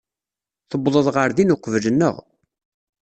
[0.69, 2.15] Tuwḍeḍ ɣer din uqbel-nneɣ.